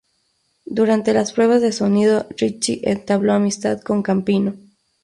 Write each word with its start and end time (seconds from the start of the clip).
Durante 0.65 1.13
las 1.13 1.31
pruebas 1.31 1.61
de 1.61 1.71
sonido, 1.71 2.25
Ritchie 2.35 2.81
entabló 2.85 3.33
amistad 3.33 3.81
con 3.81 4.01
Campino. 4.01 4.55